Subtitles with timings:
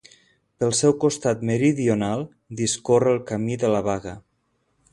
[0.61, 2.25] Pel seu costat meridional
[2.63, 4.15] discorre el Camí de la Baga.